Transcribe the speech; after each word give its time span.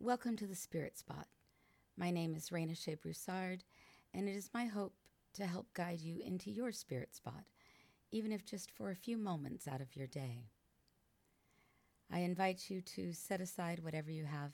Welcome 0.00 0.36
to 0.36 0.46
the 0.46 0.54
Spirit 0.54 0.96
Spot. 0.96 1.26
My 1.96 2.12
name 2.12 2.36
is 2.36 2.50
Raina 2.50 2.80
Shea 2.80 2.94
Broussard, 2.94 3.64
and 4.14 4.28
it 4.28 4.36
is 4.36 4.48
my 4.54 4.64
hope 4.64 4.94
to 5.34 5.44
help 5.44 5.74
guide 5.74 5.98
you 6.00 6.20
into 6.24 6.52
your 6.52 6.70
spirit 6.70 7.16
spot, 7.16 7.42
even 8.12 8.30
if 8.30 8.44
just 8.44 8.70
for 8.70 8.92
a 8.92 8.96
few 8.96 9.18
moments 9.18 9.66
out 9.66 9.80
of 9.80 9.96
your 9.96 10.06
day. 10.06 10.50
I 12.12 12.20
invite 12.20 12.70
you 12.70 12.80
to 12.80 13.12
set 13.12 13.40
aside 13.40 13.80
whatever 13.82 14.12
you 14.12 14.24
have 14.24 14.52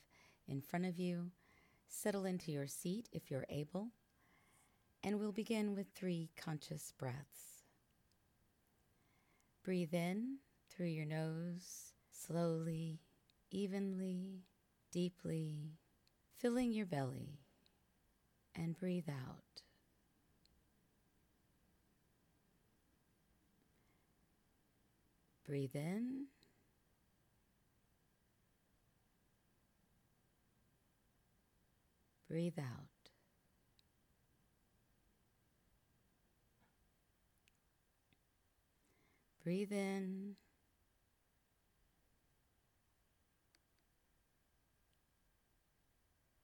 in 0.48 0.62
front 0.62 0.86
of 0.86 0.98
you, 0.98 1.30
settle 1.88 2.24
into 2.24 2.50
your 2.50 2.66
seat 2.66 3.10
if 3.12 3.30
you're 3.30 3.44
able, 3.50 3.88
and 5.02 5.20
we'll 5.20 5.30
begin 5.30 5.74
with 5.74 5.88
three 5.94 6.30
conscious 6.42 6.94
breaths. 6.96 7.64
Breathe 9.62 9.92
in 9.92 10.38
through 10.70 10.86
your 10.86 11.04
nose, 11.04 11.92
slowly, 12.10 13.02
evenly, 13.50 14.44
deeply, 14.94 15.74
filling 16.38 16.72
your 16.72 16.86
belly, 16.86 17.40
and 18.54 18.76
breathe 18.78 19.08
out. 19.08 19.62
Breathe 25.44 25.74
in. 25.76 26.26
Breathe 32.28 32.58
out. 32.58 33.10
Breathe 39.44 39.70
in. 39.72 40.34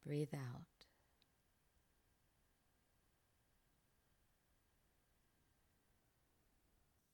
Breathe 0.05 0.35
out. 0.35 0.65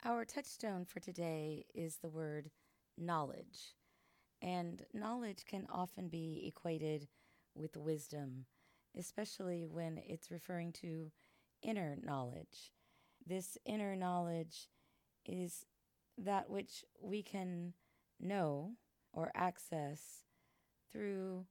Our 0.04 0.24
touchstone 0.24 0.84
for 0.84 1.00
today 1.00 1.66
is 1.74 1.96
the 1.96 2.08
word 2.08 2.50
knowledge. 2.96 3.74
And 4.40 4.82
knowledge 4.94 5.44
can 5.46 5.66
often 5.68 6.08
be 6.08 6.44
equated 6.46 7.08
with 7.56 7.76
wisdom, 7.76 8.46
especially 8.96 9.66
when 9.66 9.98
it's 10.06 10.30
referring 10.30 10.72
to 10.74 11.10
inner 11.62 11.96
knowledge. 12.00 12.70
This 13.26 13.58
inner 13.64 13.96
knowledge 13.96 14.68
is 15.24 15.64
that 16.18 16.48
which 16.48 16.84
we 17.02 17.22
can 17.22 17.72
know 18.20 18.74
or 19.12 19.32
access 19.34 20.22
through 20.92 21.46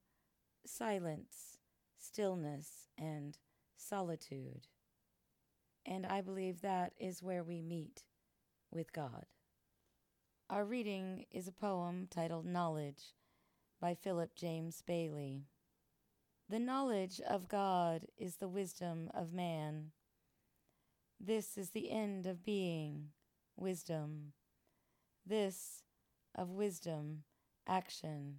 silence, 0.68 1.58
stillness, 1.98 2.88
and 2.98 3.38
solitude. 3.76 4.66
And 5.84 6.06
I 6.06 6.20
believe 6.20 6.60
that 6.60 6.92
is 6.98 7.22
where 7.22 7.44
we 7.44 7.62
meet 7.62 8.04
with 8.70 8.92
God. 8.92 9.26
Our 10.50 10.64
reading 10.64 11.26
is 11.30 11.48
a 11.48 11.52
poem 11.52 12.08
titled 12.10 12.46
Knowledge 12.46 13.14
by 13.80 13.94
Philip 13.94 14.34
James 14.34 14.82
Bailey. 14.86 15.44
The 16.48 16.58
knowledge 16.58 17.20
of 17.28 17.48
God 17.48 18.06
is 18.16 18.36
the 18.36 18.48
wisdom 18.48 19.10
of 19.14 19.32
man. 19.32 19.90
This 21.20 21.56
is 21.58 21.70
the 21.70 21.90
end 21.90 22.26
of 22.26 22.44
being, 22.44 23.08
wisdom. 23.56 24.32
This 25.24 25.82
of 26.34 26.50
wisdom, 26.50 27.24
action, 27.66 28.36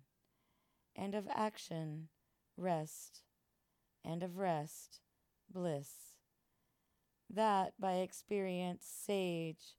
and 0.96 1.16
of 1.16 1.28
action, 1.34 2.08
rest, 2.58 3.22
and 4.04 4.24
of 4.24 4.38
rest, 4.38 5.00
bliss. 5.50 6.16
That 7.30 7.74
by 7.80 7.96
experience 7.96 8.86
sage 8.86 9.76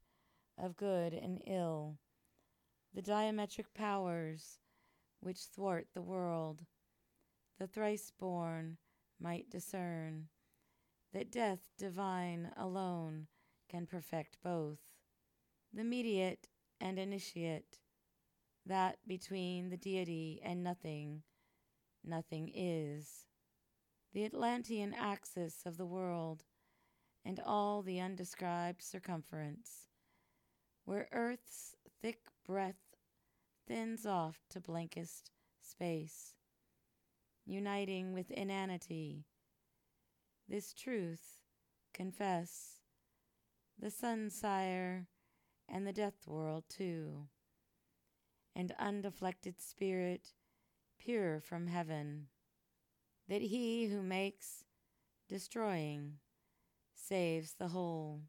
of 0.58 0.76
good 0.76 1.12
and 1.12 1.40
ill, 1.46 1.98
the 2.94 3.02
diametric 3.02 3.74
powers 3.74 4.58
which 5.20 5.38
thwart 5.38 5.88
the 5.94 6.02
world, 6.02 6.64
the 7.58 7.66
thrice 7.66 8.12
born 8.18 8.78
might 9.20 9.50
discern 9.50 10.28
that 11.12 11.30
death 11.30 11.70
divine 11.78 12.50
alone 12.56 13.26
can 13.68 13.86
perfect 13.86 14.36
both, 14.42 14.78
the 15.72 15.84
mediate 15.84 16.48
and 16.80 16.98
initiate 16.98 17.78
that 18.66 18.98
between 19.06 19.70
the 19.70 19.76
deity 19.76 20.40
and 20.44 20.62
nothing, 20.62 21.22
nothing 22.04 22.50
is. 22.54 23.26
The 24.12 24.24
Atlantean 24.24 24.94
axis 24.94 25.62
of 25.66 25.76
the 25.76 25.86
world 25.86 26.44
and 27.24 27.40
all 27.44 27.82
the 27.82 28.00
undescribed 28.00 28.82
circumference, 28.82 29.88
where 30.84 31.08
earth's 31.12 31.76
thick 32.00 32.20
breath 32.46 32.96
thins 33.66 34.06
off 34.06 34.38
to 34.50 34.60
blankest 34.60 35.30
space, 35.60 36.34
uniting 37.44 38.12
with 38.12 38.30
inanity. 38.30 39.26
This 40.48 40.72
truth 40.72 41.40
confess 41.92 42.80
the 43.78 43.90
sun 43.90 44.30
sire 44.30 45.06
and 45.68 45.86
the 45.86 45.92
death 45.92 46.26
world 46.26 46.64
too 46.68 47.28
and 48.56 48.74
undeflected 48.78 49.60
spirit, 49.60 50.32
pure 50.98 51.40
from 51.40 51.66
heaven, 51.66 52.26
that 53.28 53.42
he 53.42 53.86
who 53.86 54.02
makes 54.02 54.64
destroying 55.28 56.14
saves 56.94 57.54
the 57.54 57.68
whole, 57.68 58.22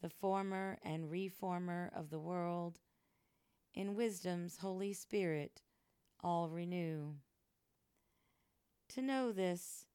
the 0.00 0.08
former 0.08 0.78
and 0.82 1.10
reformer 1.10 1.90
of 1.94 2.10
the 2.10 2.20
world, 2.20 2.80
in 3.74 3.94
wisdom's 3.94 4.58
Holy 4.58 4.92
Spirit 4.92 5.62
all 6.22 6.48
renew. 6.48 7.14
To 8.90 9.02
know 9.02 9.32
this 9.32 9.86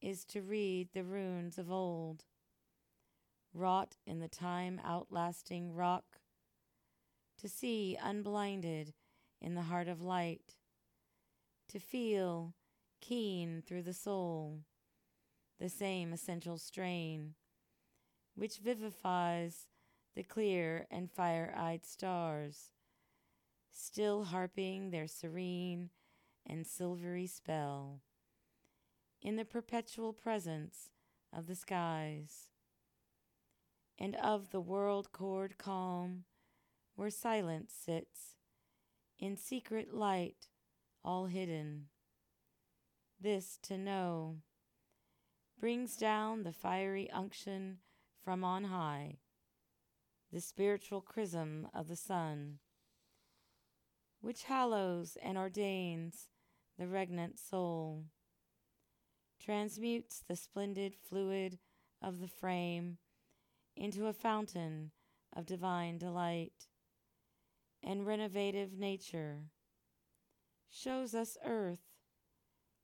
is 0.00 0.24
to 0.26 0.42
read 0.42 0.88
the 0.92 1.04
runes 1.04 1.58
of 1.58 1.70
old, 1.70 2.24
wrought 3.54 3.96
in 4.06 4.20
the 4.20 4.28
time 4.28 4.80
outlasting 4.84 5.74
rock 5.74 6.20
to 7.38 7.48
see 7.48 7.96
unblinded 8.00 8.94
in 9.40 9.54
the 9.54 9.62
heart 9.62 9.88
of 9.88 10.02
light, 10.02 10.54
to 11.72 11.80
feel 11.80 12.54
keen 13.00 13.62
through 13.66 13.82
the 13.82 13.94
soul 13.94 14.60
the 15.58 15.68
same 15.68 16.12
essential 16.12 16.58
strain 16.58 17.34
which 18.34 18.58
vivifies 18.58 19.66
the 20.14 20.22
clear 20.22 20.86
and 20.90 21.10
fire 21.10 21.54
eyed 21.56 21.84
stars, 21.84 22.72
still 23.70 24.24
harping 24.24 24.90
their 24.90 25.06
serene 25.06 25.90
and 26.46 26.66
silvery 26.66 27.26
spell 27.26 28.00
in 29.22 29.36
the 29.36 29.44
perpetual 29.44 30.12
presence 30.12 30.90
of 31.32 31.46
the 31.46 31.54
skies. 31.54 32.48
And 33.98 34.16
of 34.16 34.50
the 34.50 34.60
world 34.60 35.12
chord 35.12 35.58
calm 35.58 36.24
where 36.96 37.10
silence 37.10 37.72
sits, 37.72 38.36
in 39.18 39.36
secret 39.36 39.94
light, 39.94 40.48
all 41.04 41.26
hidden. 41.26 41.86
This 43.20 43.58
to 43.62 43.78
know 43.78 44.38
brings 45.60 45.96
down 45.96 46.42
the 46.42 46.52
fiery 46.52 47.08
unction 47.10 47.78
from 48.24 48.42
on 48.42 48.64
high, 48.64 49.18
the 50.32 50.40
spiritual 50.40 51.00
chrism 51.00 51.68
of 51.72 51.88
the 51.88 51.96
sun, 51.96 52.58
which 54.20 54.44
hallows 54.44 55.16
and 55.22 55.38
ordains 55.38 56.28
the 56.78 56.88
regnant 56.88 57.38
soul, 57.38 58.04
transmutes 59.40 60.22
the 60.26 60.36
splendid 60.36 60.94
fluid 60.94 61.58
of 62.00 62.20
the 62.20 62.28
frame 62.28 62.98
into 63.76 64.06
a 64.06 64.12
fountain 64.12 64.90
of 65.34 65.46
divine 65.46 65.98
delight 65.98 66.66
and 67.82 68.06
renovative 68.06 68.78
nature, 68.78 69.44
shows 70.72 71.14
us 71.14 71.36
Earth, 71.44 71.84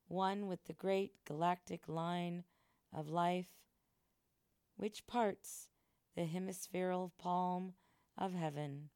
one 0.09 0.47
with 0.47 0.65
the 0.67 0.75
great 0.75 1.25
galactic 1.25 1.89
line 1.89 2.45
of 2.95 3.09
life, 3.09 3.49
which 4.77 5.07
parts 5.07 5.71
the 6.15 6.27
hemispherical 6.27 7.13
palm 7.19 7.73
of 8.17 8.35
heaven. 8.35 8.91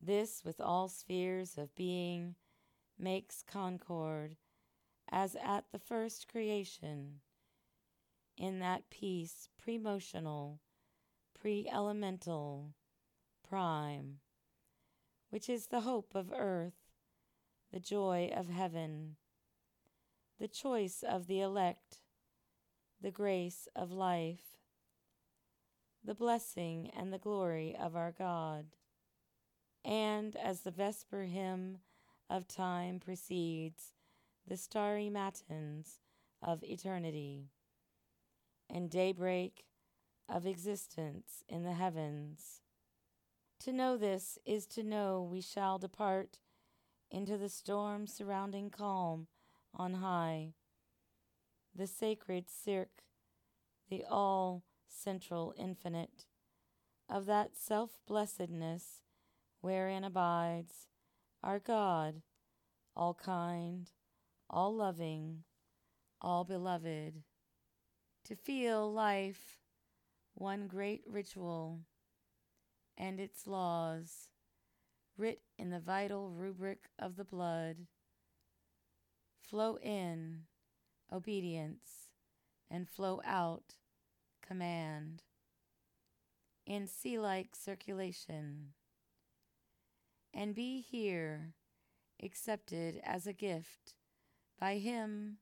This, 0.00 0.44
with 0.44 0.60
all 0.60 0.88
spheres 0.88 1.56
of 1.56 1.74
being, 1.74 2.34
makes 2.98 3.42
concord, 3.42 4.36
as 5.10 5.34
at 5.42 5.64
the 5.72 5.78
first 5.78 6.28
creation, 6.28 7.20
in 8.36 8.58
that 8.58 8.90
peace 8.90 9.48
pre-motional, 9.58 10.58
pre-elemental, 11.34 12.74
prime 13.48 14.18
which 15.30 15.48
is 15.48 15.66
the 15.66 15.80
hope 15.80 16.14
of 16.14 16.32
earth, 16.32 16.85
the 17.72 17.80
joy 17.80 18.30
of 18.34 18.48
heaven, 18.48 19.16
the 20.38 20.48
choice 20.48 21.02
of 21.06 21.26
the 21.26 21.40
elect, 21.40 21.98
the 23.00 23.10
grace 23.10 23.68
of 23.74 23.90
life, 23.90 24.56
the 26.04 26.14
blessing 26.14 26.90
and 26.96 27.12
the 27.12 27.18
glory 27.18 27.76
of 27.78 27.96
our 27.96 28.12
God. 28.16 28.66
And 29.84 30.36
as 30.36 30.60
the 30.60 30.70
vesper 30.70 31.22
hymn 31.22 31.78
of 32.28 32.48
time 32.48 33.00
precedes 33.00 33.92
the 34.46 34.56
starry 34.56 35.10
matins 35.10 36.00
of 36.42 36.62
eternity, 36.62 37.50
and 38.70 38.90
daybreak 38.90 39.64
of 40.28 40.46
existence 40.46 41.44
in 41.48 41.64
the 41.64 41.72
heavens. 41.72 42.60
To 43.60 43.72
know 43.72 43.96
this 43.96 44.38
is 44.44 44.66
to 44.68 44.82
know 44.82 45.26
we 45.28 45.40
shall 45.40 45.78
depart 45.78 46.38
into 47.10 47.36
the 47.36 47.48
storm 47.48 48.06
surrounding 48.06 48.70
calm 48.70 49.26
on 49.74 49.94
high, 49.94 50.52
the 51.74 51.86
sacred 51.86 52.46
cirque, 52.48 53.02
the 53.88 54.04
all 54.08 54.64
central 54.88 55.54
infinite, 55.58 56.24
of 57.08 57.26
that 57.26 57.56
self 57.56 57.98
blessedness 58.06 59.02
wherein 59.60 60.04
abides 60.04 60.86
our 61.42 61.58
God, 61.58 62.22
all 62.96 63.14
kind, 63.14 63.90
all 64.50 64.74
loving, 64.74 65.44
all 66.20 66.44
beloved. 66.44 67.22
To 68.24 68.34
feel 68.34 68.92
life 68.92 69.58
one 70.34 70.66
great 70.66 71.02
ritual 71.06 71.80
and 72.98 73.20
its 73.20 73.46
laws 73.46 74.28
writ 75.16 75.40
in 75.58 75.70
the 75.70 75.80
vital 75.80 76.30
rubric 76.30 76.90
of 76.98 77.16
the 77.16 77.24
blood 77.24 77.86
flow 79.40 79.78
in 79.82 80.42
obedience 81.12 82.12
and 82.70 82.88
flow 82.88 83.20
out 83.24 83.74
command 84.46 85.22
in 86.66 86.86
sea 86.86 87.18
like 87.18 87.54
circulation. 87.54 88.72
And 90.34 90.54
be 90.54 90.80
here 90.80 91.54
accepted 92.22 93.00
as 93.04 93.26
a 93.26 93.32
gift 93.32 93.94
by 94.58 94.78
him 94.78 95.38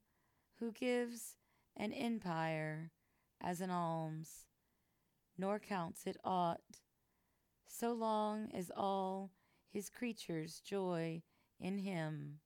who 0.60 0.70
gives 0.70 1.36
an 1.76 1.92
empire 1.92 2.92
as 3.40 3.60
an 3.60 3.70
alms 3.70 4.46
nor 5.36 5.58
counts 5.58 6.06
it 6.06 6.16
aught, 6.24 6.60
so 7.66 7.92
long 7.92 8.48
as 8.54 8.70
all 8.76 9.32
his 9.74 9.90
creatures 9.90 10.62
joy 10.64 11.20
in 11.58 11.78
him, 11.78 12.38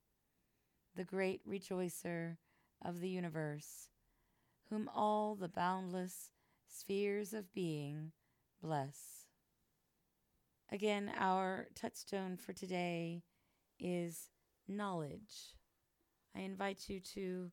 the 0.97 1.05
great 1.05 1.43
rejoicer 1.47 2.39
of 2.83 3.01
the 3.01 3.11
universe, 3.11 3.91
whom 4.71 4.89
all 4.95 5.35
the 5.35 5.49
boundless 5.49 6.31
spheres 6.67 7.35
of 7.35 7.53
being 7.53 8.13
bless. 8.63 9.27
Again, 10.73 11.13
our 11.19 11.69
touchstone 11.75 12.39
for 12.39 12.55
today 12.55 13.23
is 13.79 14.31
knowledge. 14.67 15.55
I 16.35 16.41
invite 16.41 16.89
you 16.89 16.99
to 17.15 17.51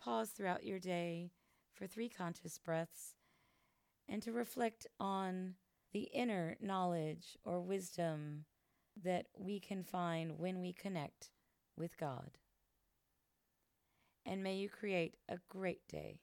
pause 0.00 0.30
throughout 0.30 0.64
your 0.64 0.78
day 0.78 1.32
for 1.74 1.88
three 1.88 2.08
conscious 2.08 2.58
breaths 2.58 3.16
and 4.08 4.22
to 4.22 4.30
reflect 4.30 4.86
on 5.00 5.54
the 5.92 6.08
inner 6.14 6.56
knowledge 6.60 7.36
or 7.44 7.60
wisdom 7.60 8.44
that 9.04 9.26
we 9.38 9.60
can 9.60 9.82
find 9.82 10.38
when 10.38 10.60
we 10.60 10.72
connect 10.72 11.30
with 11.76 11.96
God. 11.98 12.30
And 14.24 14.42
may 14.42 14.56
you 14.56 14.68
create 14.68 15.14
a 15.28 15.38
great 15.48 15.86
day. 15.88 16.20